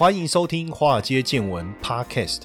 [0.00, 2.44] 欢迎收听《华尔街见闻》Podcast。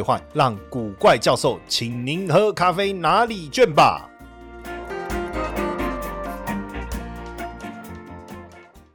[0.00, 4.08] 兑换，让古怪教授请您喝咖啡哪里卷吧。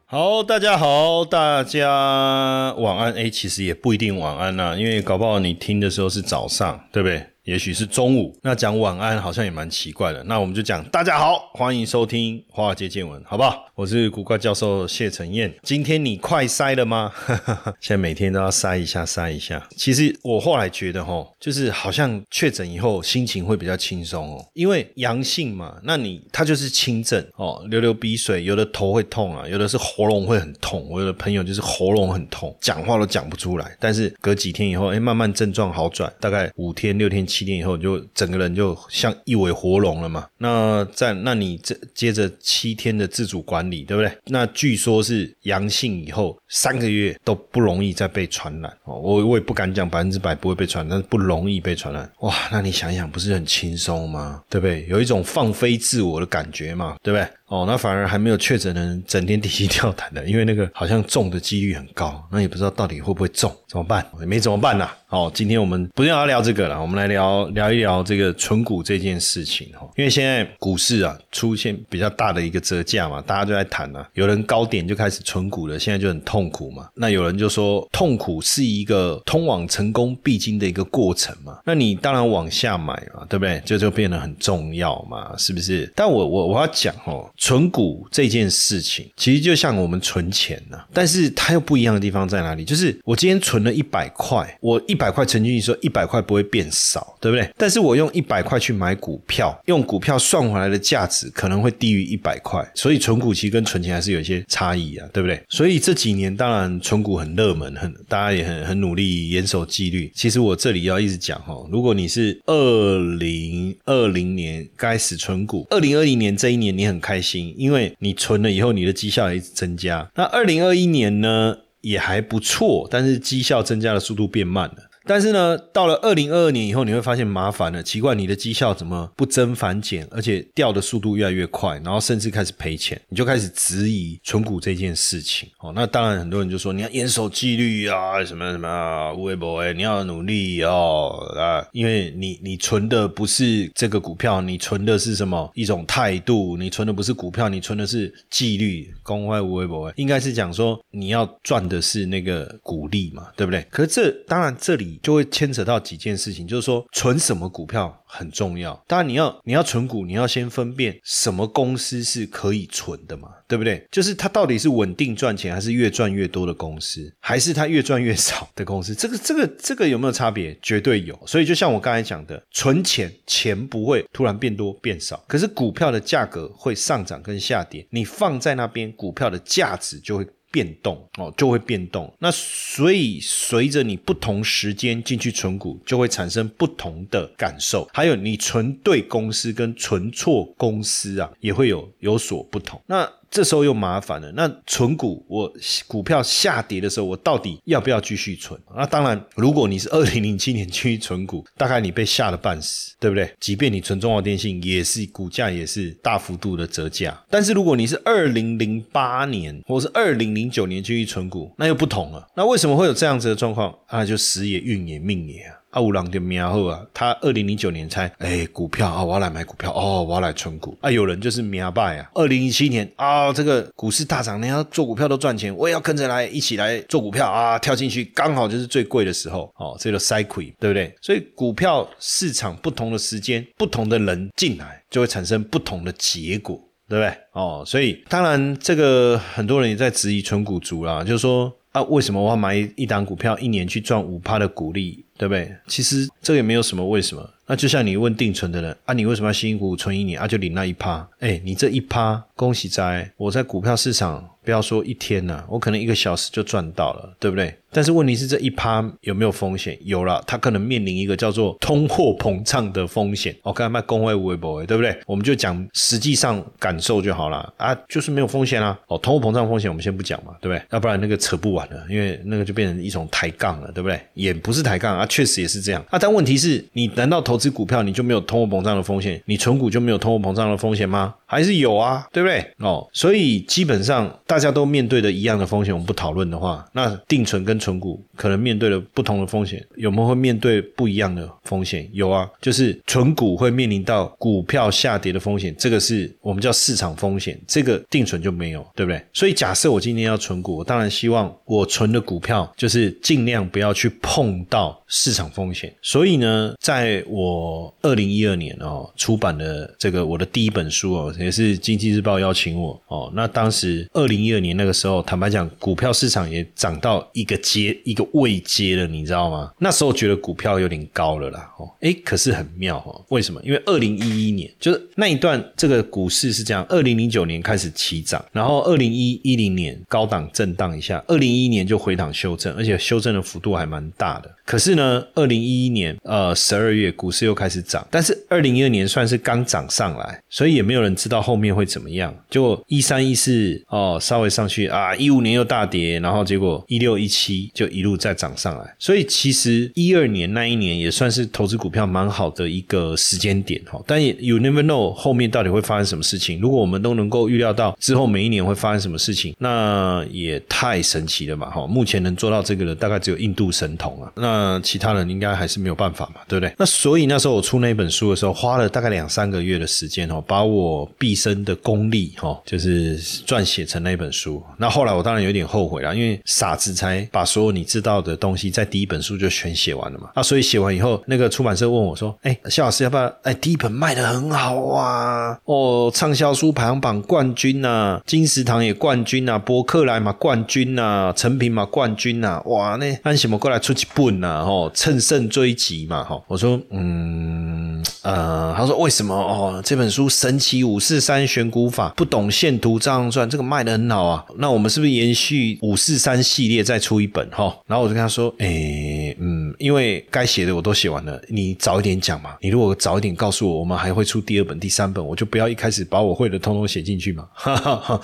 [0.08, 3.14] 好，大家好，大家晚安。
[3.14, 7.35] 哎，其实也不一定晚安呐，因为搞不好你听的时候是早上，对不对？
[7.46, 10.24] 也许是中午，那讲晚安好像也蛮奇怪的。
[10.24, 13.66] 那我们就讲大家好，欢迎收听华尔街见闻，好不好？
[13.76, 15.54] 我是古怪教授谢承彦。
[15.62, 17.12] 今天你快筛了吗？
[17.80, 19.64] 现在每天都要筛一下，筛一下。
[19.78, 30.88] 其实我后来觉得，哈，就是好像确诊以后心情会比较轻松哦，因为阳性嘛，那你他就是轻症哦，流流鼻水，有的头会痛啊，有的是喉咙会很痛。
[30.90, 33.78] 我有的朋友就是喉咙很痛，讲话都讲不出来。
[33.80, 37.24] 但是隔几天以后，哎，慢慢症状好转，大概五天六天。
[37.36, 40.26] 七天以后你，就整个人就像一尾活龙了嘛。
[40.38, 44.10] 那在那你这接着七天的自主管理，对不对？
[44.28, 48.98] 那据说是阳性以后三个月都不容易再被传染哦。
[48.98, 52.10] 我我也不敢讲百分之百不会被传染，但是不容易被传染。
[52.22, 54.42] 哇，那你想想，不是很轻松吗？
[54.50, 54.86] 对不对？
[54.88, 57.28] 有一种放飞自我的感觉嘛，对不对？
[57.48, 64.06] 哦，那反而还没有确诊的人整天 提心吊胆的，因为那个好像中的几率很高，那也不知道到底会不会中，怎么办？
[64.20, 64.90] 也没怎么办呐。
[65.10, 69.90] 哦，今天我们不要聊这个了，我们来聊好聊一聊这个存股这件事情哈。
[69.96, 76.88] 因为现在股市啊出现比较大的一个折价嘛，大家就在谈啊，有人高点就开始存股了，现在就很痛苦嘛。
[76.94, 81.60] 那有人就说，痛苦是一个通往成功必经的一个过程嘛。
[81.66, 83.62] 那你当然往下买嘛，对不对？
[83.66, 85.92] 这就变得很重要嘛，是不是？
[85.96, 87.30] 但我我我要讲哦。
[87.38, 92.66] 存股这件事情，其实就像我们存钱呢，但是它又不一样的地方在哪里？
[92.66, 97.50] 就是我今天存了一百块，我一百块存进去，说一百块不会变少，对不对？
[97.58, 105.42] 但是我用一百块去买股票，用股票算回来的价值可能会低于一百块，所以存股其实跟存钱还是有一些差异啊，对不对？
[105.50, 110.12] 所以这几年当然存股很热门，很大家也很很努力严守纪律。
[110.16, 117.16] 其实我这里要一直讲哈，如果你是二零二零年开始存股，二零二零年这一年你很开。
[117.26, 120.08] 心，因为你存了以后，你的绩效也增加。
[120.14, 124.76] 那二零二一年呢，也还不错，但是绩效增加的速度变慢了。
[125.08, 127.84] 但是呢，到了二零二二年以后，你会发现麻烦了。
[127.84, 135.48] 奇怪，你的绩效怎么不增反减，而且掉的速度越来越快，然后甚至开始赔钱，你就开始质疑存股这件事情。
[135.60, 146.58] 哦，那当然很多人就说你要严守纪律啊，什么什么，微博哎，你要努力哦啊，因为你你存的不是这个股票，你存的是什么一种态度？
[146.58, 148.92] 你存的不是股票，你存的是纪律。
[149.04, 153.64] 公开微博应该是讲说你要赚的是那个股利嘛，对不对？
[153.70, 154.95] 可是这当然这里。
[155.02, 158.74] 就会牵扯到几件事情，就是说存什么股票很重要。
[158.88, 163.86] 当然，你要你要存股，你要先分辨什么公司是可以存的嘛，对不对？
[163.92, 168.94] 就是它到底是稳定赚钱，还是越赚越多的公司， 还是它越赚越少的公司？
[168.96, 170.58] 这个这个这个有没有差别？
[170.62, 171.20] 绝对有。
[171.26, 180.28] 所以就像我刚才讲的，存钱钱不会突然变多变少，可是股票的价格会上涨跟下跌，你放在那边，股票的价值就会。
[180.56, 182.10] 变动哦，就会变动。
[182.18, 187.86] 那所以随着你不同时间进去存股，就会产生不同的感受。
[187.94, 192.82] 还有你存对公司跟存错公司啊，也会有有所不同。
[192.86, 194.32] 那这时候又麻烦了。
[194.32, 195.52] 那存股，我
[195.88, 198.58] 股票下跌的时候，我到底要不要继续存？
[198.74, 203.30] 那当然，如果你是二零零七年去存股， 大概你被吓得半死，对不对？
[203.42, 207.22] 即便你存中华电信，也是股价也是大幅度的折价。
[207.30, 212.26] 但是如果你是二零零八年或是二零零九年去存股，那又不同了。
[212.38, 213.78] 那为什么会有这样子的状况？
[213.88, 215.56] 啊，就时也运也命也啊。
[215.76, 220.90] 阿五郎的苗后啊，他二零零九年才哎股票啊，我要来买股票哦，我要来存股啊。
[220.90, 230.96] 有人就是苗败啊，二零一七年啊，这个股市大涨，你要做股票都赚钱，我也要跟着来一起来做股票啊，跳进去刚好就是最贵的时候哦，这个 cycle 对不对？
[231.02, 236.56] 所以股票市场不同的时间，不同的人进来，就会产生不同的结果，
[236.88, 237.14] 对不对？
[237.34, 241.54] 哦，所以当然这个很多人也在质疑存股族啦，就是说。
[241.76, 245.05] 啊，为什么我要买一档股票，一年去赚五趴的股利？
[245.18, 245.56] 对不对？
[245.68, 247.30] 其实这个也没有什么为什么。
[247.48, 250.28] 那就像你问定存的人啊，你为什么要辛辛苦苦存一年啊？
[250.28, 254.32] 就领那一趴，哎，你这一趴，恭喜在，我在股票市场。
[254.46, 257.58] 不要说一天呐，我可能一个小时就赚到了，对不对？
[257.72, 259.76] 但是问题是这一趴有没有风险？
[259.82, 263.36] 有了，它可能面临一个叫做通货膨胀的风险。
[263.42, 264.96] 我刚才卖工会微博，对不对？
[265.08, 268.80] 我们就讲实际上感受就好了啊，就是没有风险啊。
[268.86, 270.64] 哦，通货膨胀风险我们先不讲嘛，对不对？
[270.70, 274.00] 要不然那个扯不完了，因为那个就变成一种抬杠了，对不对？
[274.14, 276.00] 也不是抬杠啊，确实也是这样啊。
[276.00, 279.22] 但问题是，你难道投资股票你就没有通货膨胀的风险？
[279.26, 281.14] 你存股就没有通货膨胀的风险吗？
[281.26, 282.46] 还是有啊，对不对？
[282.60, 291.90] 哦，所以基本上大家都面对的一样的风险，我们不讨论的话，那定存跟存股可能面对了不同的风险，有没有会面对不一样的风险？
[291.94, 299.04] 有啊，就是存股会面临到股票下跌的风险，这个是我们叫市场风险，这个定存就没有，对不对？
[299.12, 305.74] 所以假设我今天要存股，我当然希望我存的股票就是尽量不要去碰到市场风险。
[305.82, 311.14] 所以呢，在我二零一二年哦出版的这个我的第一本书哦。
[311.20, 319.52] 也是经济日报邀请我哦，那当时二零一二年那个时候，坦白讲，股票市场也涨到一个阶一个位阶了，你知道吗？
[319.60, 323.42] 那时候觉得股票有点高了啦，哦，哎，可是很妙哦，为什么？
[323.44, 334.32] 因为二零一一年就是那一段这个股市是这样，二零零九年开始起涨，然后二零一一零年高档震荡一下，二零一一年就回档修正，而且修正的幅度还蛮大的。
[334.46, 340.96] 可是呢，二零一一年呃十二月股市又开始涨，但是二零一二年算是刚涨上来，所以也没有人。
[340.96, 342.12] 知道后面会怎么样？
[342.30, 348.76] 就一三一四哦，稍微上去啊，一五年又大跌，然后结果一六一七就一路再涨上来。
[348.80, 353.80] 所以其实一二年那一年也算是投资股票蛮好的一个时间点哈。
[353.86, 356.40] 但也 you never know 后面到底会发生什么事情。
[356.40, 361.68] 如果我们都能够预料到之后每一年会发生什么事情，那也太神奇了嘛哈。
[361.68, 366.54] 目前能做到这个的大概只有印度神童啊，那其其他人应该还是没有办法嘛，对不对？
[366.58, 370.90] 那所以那时候我出那本书的时候，花了大概两三个月的时间哦，把我。
[370.98, 374.42] 毕生的功力，哈，就是撰写成那本书。
[374.58, 380.10] 那后来我当然有点后悔了，因为傻子才把所有你知道的东西在第一本书就全写完了嘛。
[380.16, 383.14] 啊，所以写完以后，那个出版社问我说：“哎，肖老师要不要？
[383.24, 394.44] 哎，第一本卖的很好啊，哦，畅销书排行榜冠军呐，金石堂也冠军呐，博客来嘛冠军呐，成品嘛冠军呐，哇，那按什么过来出几本呐？
[394.48, 396.22] 哦，乘胜追击嘛，哈。
[396.28, 399.14] 我说，嗯，呃，他说为什么？
[399.14, 400.80] 哦，这本书神奇五。
[400.86, 404.24] 四三选股法不懂线图这样算，这个卖的很好啊。
[404.38, 407.58] 那我们是不是延续五四三系列再出一本哈？
[407.66, 412.36] 然后我就跟他说，哎，嗯，因为该写的我都写完了，你早一点讲嘛。
[412.40, 417.28] 你如果早一点告诉我，我们还会出第二本、第三本，我就不要一开始把我会的通通写进去嘛。
[417.34, 418.00] 哈哈哈。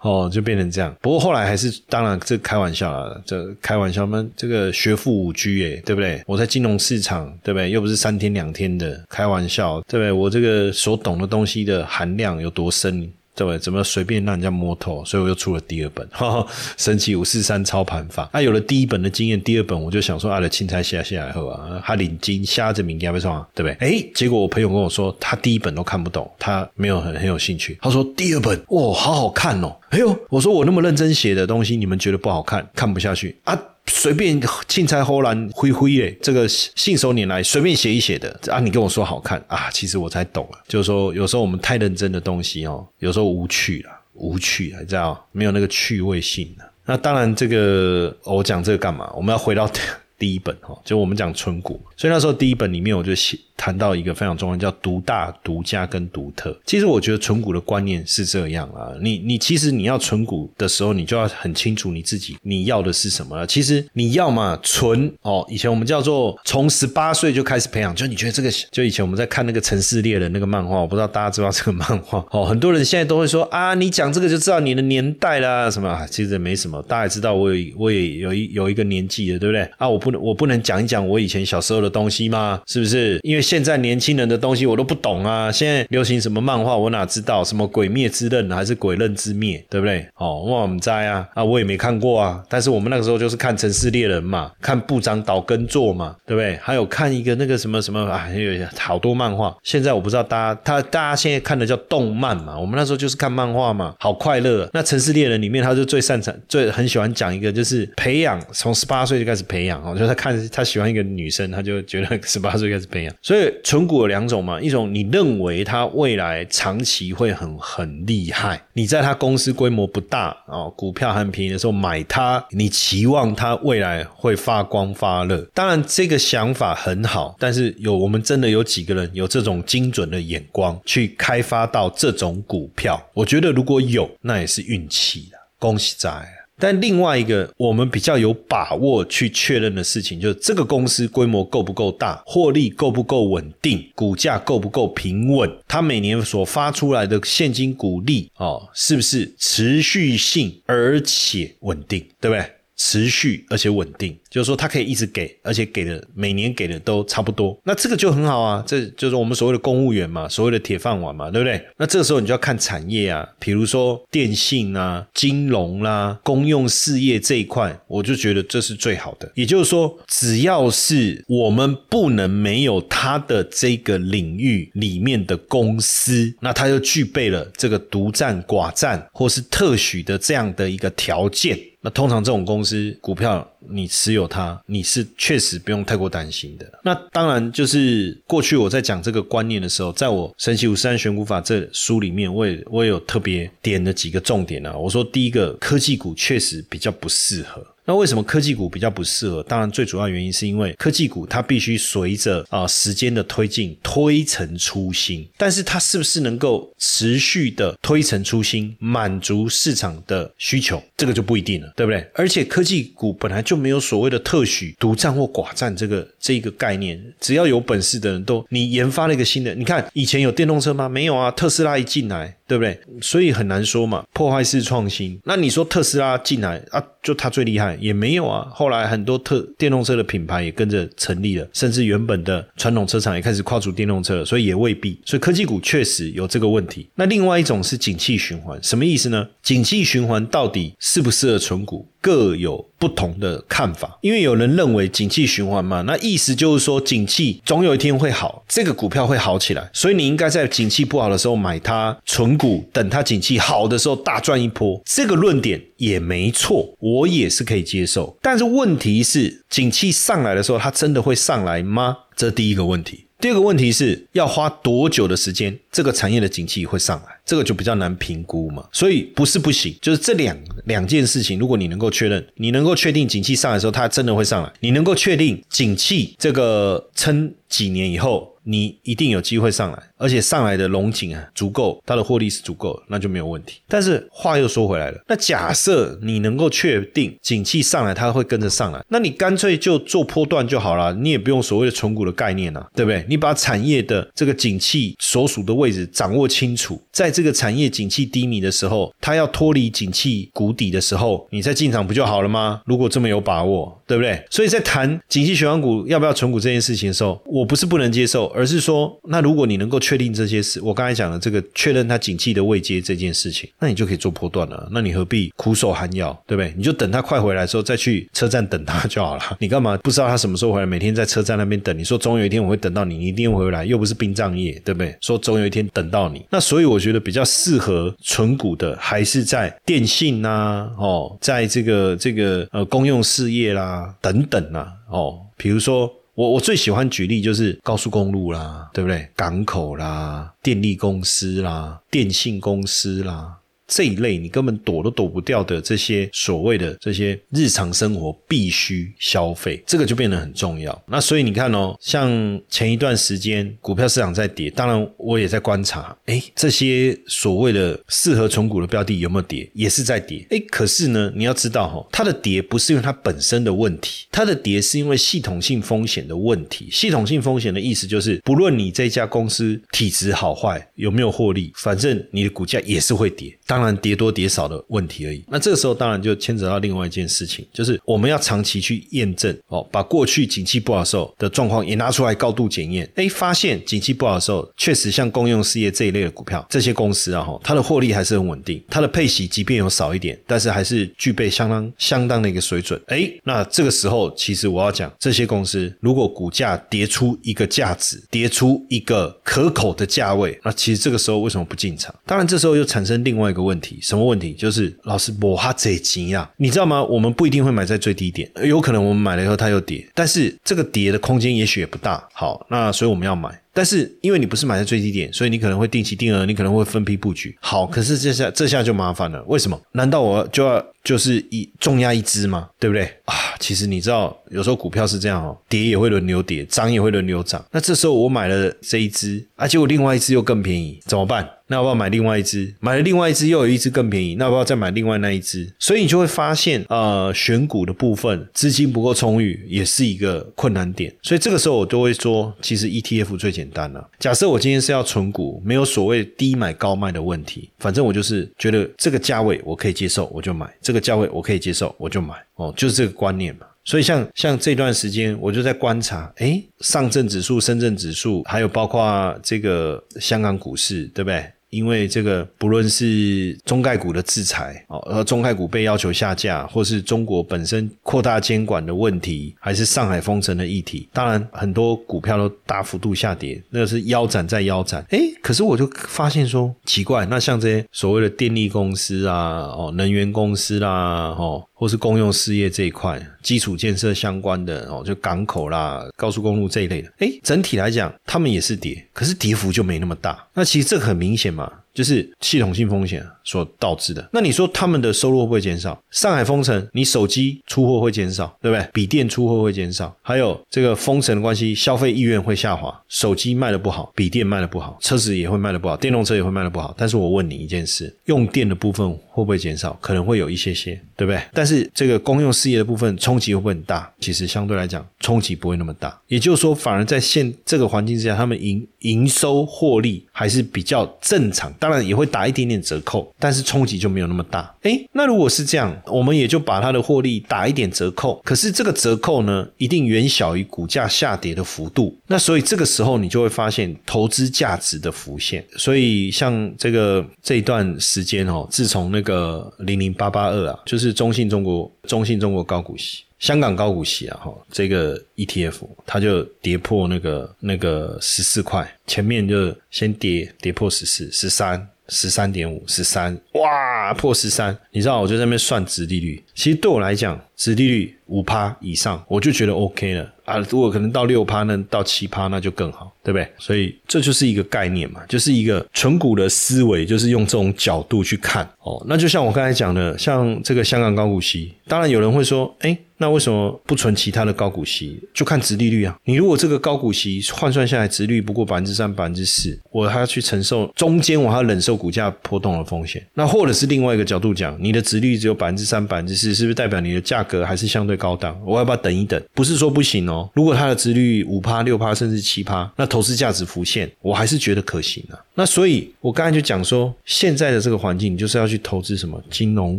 [0.00, 0.94] 哦，就变成这样。
[1.00, 4.26] 不过后来还是，当然这开玩笑啦，这开玩笑嘛。
[4.36, 6.22] 这个学富五居诶，对不对？
[6.26, 7.70] 我在金融市场，对不对？
[7.70, 10.10] 又不是三天两天的开玩笑，对不对？
[10.12, 13.10] 我这个所懂的东西的含量有多深？
[13.32, 13.58] 对不对？
[13.58, 15.02] 怎么随便让人家摸透？
[15.04, 16.06] 所以我又出了第二本
[16.76, 18.24] 《神奇五四三操盘法》。
[18.34, 23.46] 那有了第一本的经验，第二本我就想说，啊，的青菜下下来后啊，他领金瞎子名家为什么？
[23.54, 23.88] 对不对？
[23.88, 27.78] 哎，结果我朋友跟我说，他第一本都看不懂，他没有很很有兴趣。
[27.80, 29.74] 他说第二本，哇，好好看哦！
[29.90, 33.58] 哎呦，我说我那么认真写的东西，你们觉得不好看，看不下去啊？
[33.86, 46.64] 随便青菜荷兰灰灰耶，这个信手拈来随便写一写的啊，你跟我说好看啊，其实我才懂了，就是说有时候我们太认真的东西哦，有时候无趣了，无趣，知道没有那个趣味性了。
[46.86, 49.10] 那当然，这个我讲这个干嘛？
[49.16, 49.68] 我们要回到
[50.16, 53.36] 第一本哈，就我们讲纯股，所以那时候第一本里面我就写。
[53.60, 56.58] 谈到一个非常重要，叫独大、独家跟独特。
[56.64, 63.46] 其实我觉得存股的观念是这样啊，你你其实你要存股的时候，你就要很清楚你自己你要的是什么了。
[63.46, 72.46] 其实你要嘛存哦，以前我们叫做从十八岁就开始培养，就你觉得这个，就以前我们在看那个《城市猎人》那个漫画，我不知道大家知道这个漫画哦。
[72.46, 76.06] 很多人现在都会说啊，你讲这个就知道你的年代啦，什么？
[76.10, 79.60] 其实也没什么，大家也知道我有我也有一有一个年纪的，对不对？
[79.76, 82.58] 啊，我不能我不能讲一讲我以前小时候的东西吗？
[82.66, 83.20] 是不是？
[83.22, 83.49] 因为。
[83.50, 85.50] 现在年轻人的东西我都不懂啊！
[85.50, 87.42] 现在流行什么漫画，我哪知道？
[87.42, 90.06] 什么鬼灭之刃还是鬼刃之灭，对不对？
[90.14, 92.40] 哦，我们在啊啊，我也没看过啊。
[92.48, 96.56] 但是我们那个时候就是看城市猎人嘛，看部长岛根座嘛，对不对？
[96.62, 99.52] 还有看一个那个什么什么啊，有好多漫画。
[99.64, 104.70] 现在我不知道大家他大家现在看的叫动漫嘛，我们那时候就是看漫画嘛，好快乐。
[104.72, 113.39] 那城市猎人里面，他就最擅长、最很喜欢讲一个，就是培养，从十八岁就开始培养哦，就是他看他喜欢一个女生，他就觉得十八岁开始培养，所以。
[113.40, 125.38] 所以存股有两种嘛，一种你认为它未来长期会很很厉害，你在它公司规模不大哦，股票很便宜的时候买它，你期望它未来会发光发热。
[125.54, 133.02] 当然这个想法很好，但是有我们真的有几个人有这种精准的眼光去开发到这种股票？
[133.14, 136.39] 我觉得如果有，那也是运气的，恭喜在。
[136.60, 152.44] 但另外一个我们比较有把握去确认的事情，就是这个公司规模够不够大，获利够不够稳定，股价够不够平稳，它每年所发出来的现金股利哦，是不是持续性而且稳定，对不对？
[152.82, 158.64] 持续而且稳定，就是说它可以一直给，而且给的每年给的都差不多，那这个就很好啊。
[158.66, 161.62] 这就是我们所谓的公务员嘛，所谓的铁饭碗嘛，对不对？
[161.76, 169.30] 那这个时候你就要看产业啊，比如说电信啊、金融啦、公用事业这一块，我就觉得这是最好的。
[169.34, 181.58] 也就是说，只要是我们不能没有它的这个领域里面的公司，那它就具备了这个独占、寡占或是特许的这样的一个条件。
[181.82, 186.70] 那通常这种公司股票，你持有它，你是确实不用太过担心的。
[186.82, 194.76] 那当然就是过去我在讲这个观念的时候，在我《神奇五十三选股法》这书里面，我也我也有特别点了几个重点啊。
[194.76, 197.66] 我说第一个，科技股确实比较不适合。
[197.90, 199.42] 那为什么科技股比较不适合？
[199.42, 212.08] 当然，最主要原因是因为科技股它必须随着啊时间的推进推陈出新，但是它是不是能够持续的推陈出新，满足市场的需求，这个就不一定了，对不对？
[212.14, 220.88] 而且科技股本来就没有所谓的特许独占或寡占这个这一个概念，只要有本事的人都你研发了一个新的，你看以前有电动车吗？
[220.88, 222.36] 没有啊，特斯拉一进来。
[222.50, 222.76] 对不对？
[223.00, 225.16] 所以很难说嘛，破坏式创新。
[225.22, 228.44] 那你说特斯拉进来啊，就它最厉害也没有啊。
[228.50, 234.98] 后来很多特电动车的品牌也跟着成立了，甚至原本的传统车厂也开始跨出电动车了，所以也未必。
[235.04, 236.88] 所以科技股确实有这个问题。
[236.96, 239.28] 那另外一种是景气循环，什么意思呢？
[239.44, 241.86] 景气循环到底适不适合存股？
[242.00, 254.80] 各有不同的看法，因为有人认为景气循环嘛，那意思就是说景气总有一天会好，这个股票会好起来，所以你应该在景气不好的时候买它存股，等它景气好的时候大赚一波。
[254.84, 258.16] 这个论点也没错，我也是可以接受。
[258.22, 261.96] 但是问题是，景气上来的时候，它真的会上来吗？
[262.16, 263.06] 这第一个问题。
[263.20, 268.64] 第二个问题是要花多久的时间，这个产业的景气会上来，这个就比较难评估嘛。
[268.72, 278.29] 所以不是不行，就是这两两件事情，如果你能够确认，你能够确定景气上来的时候，它真的会上来，你能够确定景气这个撑几年以后。
[278.44, 283.60] 你一定有机会上来，而且上来的龙井啊足够，它的获利是足够，那就没有问题。
[283.68, 293.04] 但是话又说回来了，那假设你能够确定景气上来，它会跟着上来，那你干脆就做波段就好了，你也不用所谓的存股的概念啊，对不对？
[293.08, 302.62] 你把产业的这个景气所属的位置掌握清楚，在这个产业景气低迷的时候，它要脱离景气谷底的时候，你再进场不就好了吗？
[302.64, 304.24] 如果这么有把握，对不对？
[304.30, 308.26] 所以在谈景气循环股要不要存股这件事情的时候，我不是不能接受。
[308.26, 314.68] 而是说，那如果你能够确定这些事，我刚才讲的这个确认它景气的未接这件事情，那你就可以做波段了。
[314.70, 316.54] 那你何必苦守寒窑，对不对？
[316.56, 319.36] 你就等它快回来的时候再去车站等它就好了。
[319.40, 320.66] 你干嘛不知道它什么时候回来？
[320.66, 324.96] 每天在车站那边等，你说总有一天我会等到你，你一定会回来，又不是殡葬业，对不对？
[325.00, 335.92] 说总有一天等到你，那所以我觉得比较适合存股的，还是在电信呐，哦，在这个这个呃公用事业啦等等啊，哦，比如说。
[336.16, 339.08] 我我最喜欢举例就是高速公路啦，对不对？
[339.16, 343.38] 港口啦，电力公司啦，电信公司啦。
[343.70, 350.82] 这一类你根本躲都躲不掉的这些所谓的这些日常生活必须消费，这个就变得很重要。
[350.86, 352.10] 那所以你看哦，像
[352.48, 360.26] 前一段时间股票市场在跌，当然我也在观察，哎，这些所谓的适合存股的标的有没有跌，也是在跌。
[360.30, 366.68] 哎，可是呢，你要知道哈，它的跌不是因为它本身的问题，它的跌是因为系统性风险的问题。
[366.72, 373.36] 系统性风险的意思就是，不论你这家公司体质好坏，有没有获利，反正你的股价也是会跌。
[373.46, 375.22] 当当然，跌多跌少的问题而已。
[375.28, 382.90] 那这个时候，当然就牵扯到另外一件事情，就是我们要长期去验证哦，把过去景气不好时候的状况也拿出来高度检验。
[382.94, 392.80] 哎，发现景气不好的时候，确实像公用事业这一类的股票，这些公司啊，哈，它的获利还是很稳定，它的配息即便有少一点，但是还是具备相当相当的一个水准。
[392.86, 401.94] 哎，那这个时候，其实我要讲，这些公司如果股价跌出一个价值，跌出一个可口的价位，那其实这个时候为什么不进场？
[402.06, 403.49] 当然，这时候又产生另外一个问。
[403.50, 404.32] 问题，什么问题？
[404.34, 406.82] 就是老师我哈贼急呀，你知道吗？
[406.84, 412.08] 我们不一定会买在最低点，有可能我们买了以后它又跌，但是这个跌的空间也许也不大。
[412.12, 413.28] 好，那所以我们要买。
[413.52, 417.36] 但是因为你不是买在最低点，所以你可能会定期定额，你可能会分批布局。
[417.40, 419.22] 好，可是这下这下就麻烦了。
[419.26, 419.60] 为什么？
[419.72, 422.48] 难道我就要就是一重压一支吗？
[422.58, 423.14] 对不对啊？
[423.38, 427.44] 其实你知道，有时候股票是这样哦，跌也会轮流跌，涨也会轮流涨。
[427.50, 431.28] 那这时候我买了这一支，啊，结果另外一支又更便宜，怎么办？
[431.46, 432.54] 那要不要买另外一只？
[432.60, 435.52] 买了另外一只，又有一只更便宜，那要不要再买另外那一只？
[435.58, 440.94] 所以你就会发现，呃，选股的部分资金不够充裕，也是一个困难点。
[441.02, 443.88] 所以这个时候我都会说，其实 ETF 最简简单了。
[443.98, 452.14] 假设我今天是要存股，没有所谓低买高卖的问题，反正我就是觉得这个价位我可以接受，我就买；这个价位我可以接受，我就买。
[452.34, 453.46] 哦，就是这个观念嘛。
[453.64, 461.24] 所以像像这段时间，我就在观察，哎，上证指数、深圳指数，还有包括这个香港股市，对不对？
[461.50, 474.84] 因为这个不论是中概股的制裁哦，而中概股被要求下架，或是中国本身扩大监管的问题，还是上海封城的议题，当然很多股票都大幅度下跌，那是腰斩再腰斩。
[474.90, 481.44] 哎，可是我就发现说奇怪，那像这些所谓的电力公司啊，哦，能源公司啦，哦。
[481.60, 490.26] 或是公用事业这一块，基础建设相关的哦，就港口啦、高速公路这一类的，哎，整体来讲，他们也是跌，可是跌幅就没那么大。
[490.32, 491.52] 那其实这很明显嘛。
[491.80, 494.06] 就是系统性风险所导致的。
[494.12, 495.82] 那你说他们的收入会不会减少？
[495.90, 498.68] 上海封城，你手机出货会减少，对不对？
[498.70, 506.74] 笔电出货会减少，还有这个封城的关系，消费意愿会下滑，手机卖的不好，笔电卖的不好，车子也会卖的不好，电动车也会卖的不好。
[506.76, 509.72] 但是我问你一件事，用电的部分会不会减少？
[509.80, 511.18] 可能会有一些些，对不对？
[511.32, 513.90] 但是这个公用事业的部分冲击会不会很大？
[514.00, 515.98] 其实相对来讲，冲击不会那么大。
[516.08, 521.50] 也就是说，反而在现这个环境之下，他们营营收获利还是比较正常。
[521.54, 524.54] 当然也会打一点点折扣，但是冲击就没有那么大。
[524.62, 528.20] 诶，那如果是这样，我们也就把它的获利打一点折扣。
[528.24, 531.96] 可是这个折扣呢，一定远小于股价下跌的幅度。
[532.06, 535.44] 那所以这个时候你就会发现投资价值的浮现。
[535.56, 543.04] 所以像这个这一段时间哦，自从那个零零八八二啊，就是中信中国中信中国高股息。
[543.20, 563.26] 香港高股息啊，哈，这个 ETF 它就跌破那个那个十四块，前面就先跌跌破十四十三十三点五十三，哇，破十三，你知道我就在那边算值利率，其实对我来讲，值利率五趴以上，我就觉得 OK 了啊，如果可能到六趴呢，到七趴那就更好，对不对？
[563.38, 568.84] 所以这就是一个概念嘛，就是一个纯股的思维，就是用这种角度去看哦。
[568.86, 572.76] 那就像我刚才讲的，像这个香港高股息，当然有人会说，哎。
[573.02, 575.00] 那为什么不存其他的高股息？
[575.14, 575.98] 就看殖利率啊！
[576.04, 583.02] 你如果这个高股息换算下来，殖率不过百分之三、百分之四，我还要去承受中间，我还要忍受股价波动的风险。
[583.14, 588.34] 那或者是另外一个角度讲，你的殖率只有百分之三、百分之四，是不是代表你的价格还是相对高档？
[588.46, 589.22] 我要不要等一等？
[589.34, 590.28] 不是说不行哦。
[590.34, 595.20] 如果它的殖率五趴、六趴，甚至七趴，那投资价值浮现，我还是觉得可行啊。
[595.34, 599.78] 那所以，我刚才就讲说，现在的这个环境，就是要去投资什么金融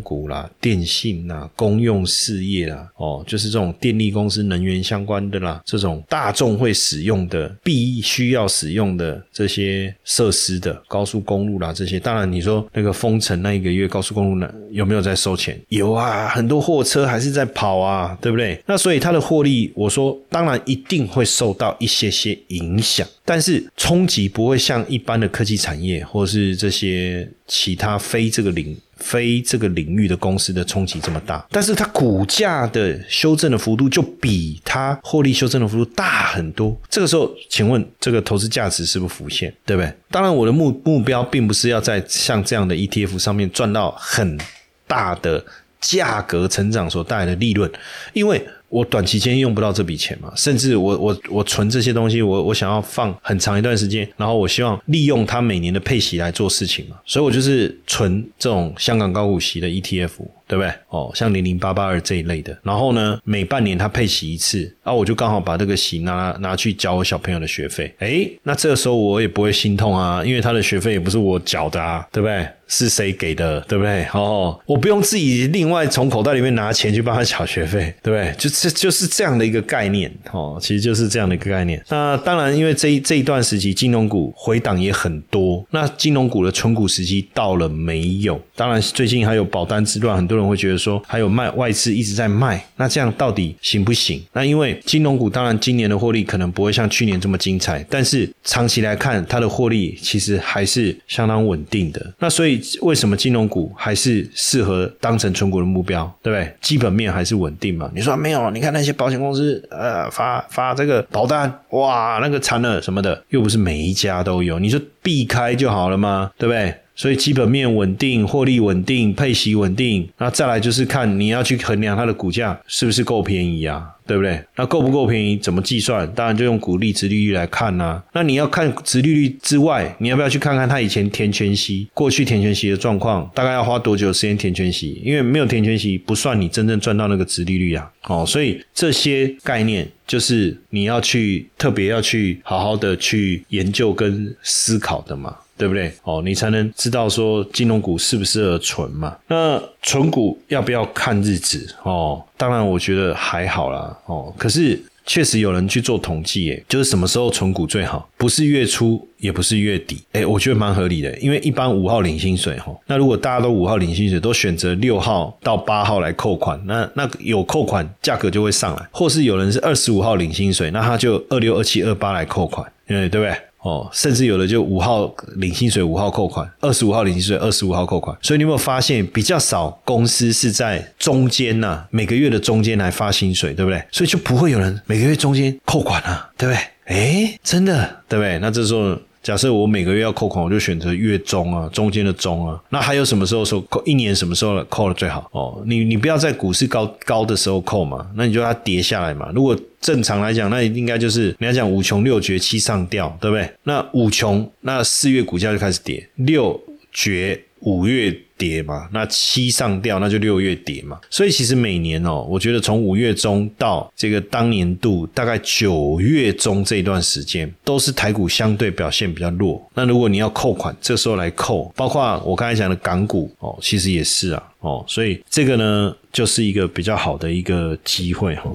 [0.00, 3.24] 股啦、电信啦、公用事业啦，哦。
[3.26, 15.58] 就是这种电力公司、能源相关的啦，这种大众会使用的、必须要使用的这些设施的高速公路啦，这些当然你说那个封城那一个月高速公路呢有没有在收钱？
[15.68, 18.60] 有啊，很多货车还是在跑啊，对不对？
[18.66, 28.76] 那所以它的获利，我说当然一定会受到一些些影响，但是冲击不会像一般的科技产业或是这些其他非这个领。
[28.98, 36.80] 非这个领域的公司的冲击这么大，但是它股价的修正的幅度就比它获利修正的幅度大很多。
[36.88, 39.52] 这个时候，请问这个投资价值是不是浮现？
[39.66, 39.92] 对不对？
[40.08, 44.38] 当然，我的目目标并不是要在像这样的 ETF 上面赚到很
[44.86, 45.44] 大的
[45.82, 47.70] 价格成长所带来的利润，
[48.14, 48.42] 因为。
[48.72, 60.12] 我短期间用不到这笔钱嘛，甚至我我我存这些东西，我我想要放很长一段时间，然后我希望利用它每年的配息来做事情嘛，所以我就是存这种香港高股息的 ETF。
[60.52, 60.70] 对不对？
[60.90, 67.90] 哦，像零零八八二这一类的，然后呢，每半年他配息一次，然后我就刚好把这个息拿拿去交我小朋友的学费。
[68.00, 72.46] 哎，那这个时候我也不会心痛啊，因为他的学费也不是我缴的啊，对不对？
[72.68, 73.60] 是谁给的？
[73.62, 74.04] 对不对？
[74.14, 78.34] 哦，我不用自己另外从口袋里面拿钱去帮他缴学费，对不对？
[78.38, 81.82] 就这就是这样的一个概念哦，其实就是这样的一个概念。
[81.90, 85.62] 那当然，因为这这一段时期金融股回档也很多。
[85.70, 88.40] 那金融股的存股时机到了没有？
[88.56, 94.22] 当然，最近还有保单之乱，很多人会觉得说还有卖外资一直在卖，那这样到底行不行？
[94.32, 102.12] 那因为金融股当然今年的获利可能不会像去年这么精彩，但是长期来看，它的获利其实还是相当稳定的。
[102.18, 106.54] 那所以为什么金融股还是适合当成存股的目标，对不对？
[106.60, 107.90] 基本面还是稳定嘛？
[107.94, 108.50] 你说没有？
[108.50, 116.30] 你看那些保险公司，呃，发发这个保单，哇，那个惨了什么的，又不是每一家都有，你说避开就好了吗？
[116.36, 116.74] 对不对？
[116.94, 124.38] 所以基本面稳定，获利稳定，配息稳定，那再来就是看你要去衡量它的股价是不是够便宜啊，对不对？
[124.56, 125.36] 那够不够便宜？
[125.36, 126.06] 怎么计算？
[126.14, 128.02] 当然就用股利、殖利率来看呐。
[128.12, 135.00] 那你要看殖利率之外，你要不要去看看它以前填全息，过去填全息的状况，大概要花多久时间填全息？
[135.02, 137.90] 因为没有填全息，不算你真正赚到那个殖利率啊。
[138.08, 145.34] 哦，所以这些概念就是你要去特别要去好好的去研究跟思考的嘛。
[145.62, 145.92] 对不对？
[146.02, 149.16] 哦，你才能知道说金融股适不适合存嘛？
[149.28, 151.72] 那存股要不要看日子？
[151.84, 153.96] 哦，当然我觉得还好啦。
[154.06, 158.08] 哦，可是确实有人去做统计，诶，就是什么时候存股最好？
[158.16, 161.16] 不是月初，也不是月底，诶，我觉得蛮合理的。
[161.18, 168.88] 因为一般五号领薪水，哈，那如果大家都五号领薪水，都选择六号到八号来扣款，那那有扣款价格就会上来。
[168.90, 173.36] 或是有人是二十五号领薪水，那他就二六、二七、二八来扣款，对对不对？
[173.62, 178.16] 哦，甚至有的就五号领薪水，五号扣款；二十五号领薪水，二十五号扣款。
[178.20, 183.82] 所以你有没有发现，比较少公司是在中间呐，每个月的中间来发薪水，对不对？
[183.90, 186.60] 所以就不会有人每个月中间扣款了，对不对？
[186.86, 188.38] 哎，真的，对不对？
[188.40, 188.98] 那这时候。
[189.22, 192.60] 假设我每个月要扣款，我就选择月中啊，中间的中啊。
[192.70, 193.82] 那还有什么时候说扣？
[193.84, 195.28] 一年什么时候扣的最好？
[195.32, 199.30] 哦，你你不要在股市高高的时候扣嘛，那你就它跌下来嘛。
[199.34, 203.48] 如果正常来讲，那应该就是你要讲五穷六绝七上吊，对不对？
[203.62, 206.60] 那五穷，那四月股价就开始跌；六
[206.92, 208.16] 绝，五月。
[208.42, 210.98] 跌嘛，那七上吊，那就六月跌嘛。
[211.08, 219.64] 所以其实每年哦，我觉得从五月中到这个当年度大概九月中这一段时间，都是台股相对表现比较弱。
[219.74, 228.50] 那如果你要扣款，这时候来扣，包括我刚才讲的港股哦，其实也是啊哦，所以这个呢，就是一个比较好的一个机会哈。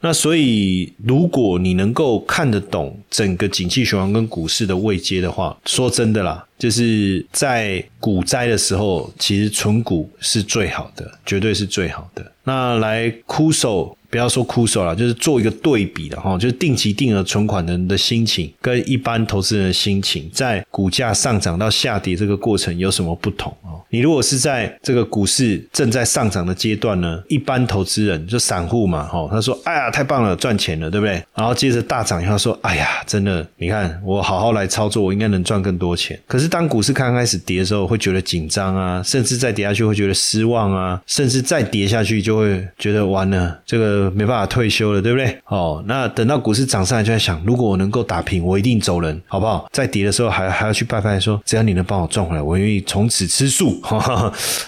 [0.00, 9.11] 那所以如果你能够看得懂整个景气循环跟股市的位阶的话，说真的啦，就是在股灾的时候。
[9.18, 12.32] 其实存股是最好的，绝对是最好的。
[12.44, 13.96] 那来枯手。
[14.10, 23.80] 不要说枯手了，就是做一个对比的哈，就是定期定额存款人的心情跟一般投资人的心情，在股价上涨到下跌这个过程有什么不同哦？
[23.88, 44.10] 你如果是在这个股市正在上涨的阶段呢，一般投资人就散户嘛，哈，他说：“哎呀，太棒了，赚钱了，对不对？”然后接着大涨以后说：“哎呀，真的，你看我好好来操作，我应该能赚更多钱。”可是当股市刚开始跌的时候，会觉得紧张啊，甚至再跌下去会觉得失望啊，甚至再跌下去就就会觉得完了，这个。
[44.14, 45.36] 没办法退休了，对不对？
[45.46, 49.66] 哦，那等到股市涨上来，就在想，如果我能够打平，我一定走人，好不好？
[49.72, 53.80] 在跌的时候，还还要去拜拜，说只要你能帮我赚回来，我愿意从此吃素，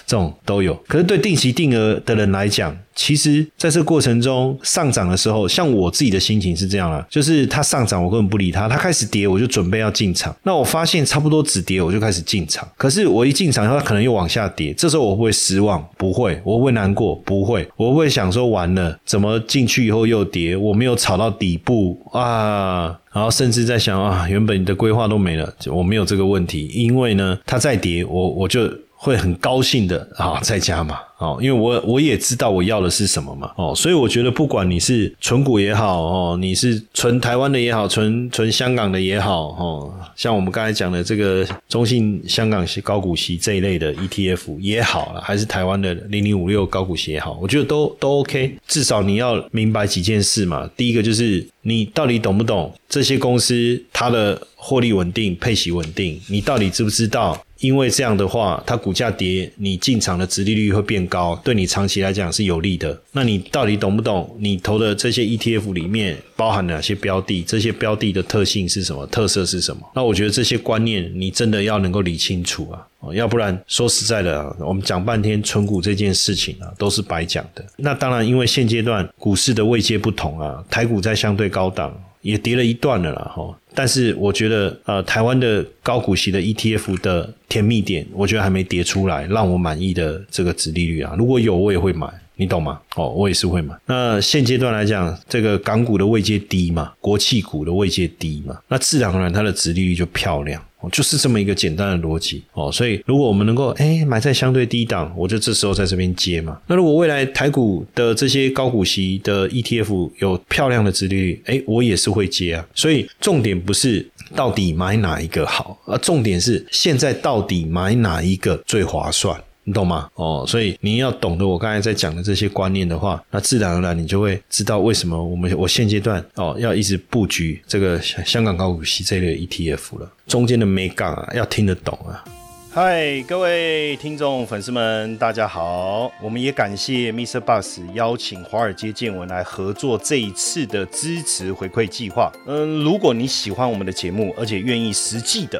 [0.05, 0.73] 这种都有。
[0.87, 10.33] 可是对定期定额的人来讲，其实，在这过程中上涨的时候，像我自己的心情是这样啊，就是它上涨，我根本不理它；它开始跌，我就准备要进场。
[10.43, 12.65] 那我发现差不多止跌，我就开始进场。
[12.77, 15.85] 可是我一进场，它可能又往下跌，这时候我会不会失望？
[15.97, 17.13] 不会，我会不会难过？
[17.25, 20.55] 不会，我会,不会想说完了，怎么进去以后又跌？
[20.55, 28.71] 我没有炒到底部啊，然后甚至在想啊，原本你的规划都没了，我没有这个问题，因为呢，它再跌，我我就。
[28.95, 57.39] 会很高兴的啊，在家嘛，哦，因为我我也知道我要的是什么嘛，哦，所以我觉得不管你是存股也好，哦，你是存台湾的也好，存存香港的也好，哦，像我们刚才讲的这个中信香港高股息这一类的 ETF 也好了，还是台湾的零零五六高股息也好，我觉得都都 OK，至少你要明白几件事嘛，第一个就是你到底懂不懂这些公司它的获利稳定、配息稳定，你到底知不知道？
[57.65, 63.01] 因为这样的话，它股价跌，你进场的殖利率会变高，对你长期来讲是有利的。
[63.11, 64.35] 那你到底懂不懂？
[64.39, 67.43] 你投的这些 ETF 里面包含哪些标的？
[67.43, 69.05] 这些标的的特性是什么？
[69.07, 69.81] 特色是什么？
[69.95, 72.87] 那我觉得这些观念你真的要能够理清楚啊！
[73.13, 77.63] 要不然说实在的，我们讲半天存股这件事情啊，都是白讲的。
[77.77, 81.95] 那当然，因为现阶段股市的位阶不同啊，台股在相对高档。
[82.25, 83.55] 也跌了一段了啦，哈！
[83.75, 92.07] 但是我觉得，呃，台湾的高股息的 ETF 的甜蜜点，我觉得还没跌出来，让我满意的这个值利率啊，如果有我也会买。
[92.35, 92.79] 你懂吗？
[92.95, 93.75] 哦，我也是会买。
[93.85, 100.61] 那现阶段来讲，这个港股的位阶低嘛，国企股的位阶低嘛，那自然而然它的殖利率就漂亮。
[100.91, 106.61] 就是这么一个简单的逻辑哦，所以如果我们能够哎买在相对低档，我就这时候在这边接嘛。
[106.67, 112.63] 那如果未来台股的这些高股息的 ETF 有漂亮的殖利率，哎，我也是会接啊。
[112.75, 119.35] 所以重点不是到底买哪一个好，而重点是现在到底买哪一个最划算。
[119.67, 120.07] 你懂吗？
[120.13, 132.23] 哦，所以你要懂得我刚才在讲的这些观念的话，那自然而然你就会知道为什么我们我现阶段哦要一直布局这个香港高股息这类 ETF 了，中间的美港啊要听得懂啊。
[132.71, 136.11] 嗨，各位听众粉丝们，大家好！
[136.21, 137.39] 我们也感谢 Mr.
[137.39, 142.29] Bus 邀请华尔街见闻来合作这一次的支持回馈计划。
[142.45, 145.59] 嗯，如果你喜欢我们的节目，而且愿意实际的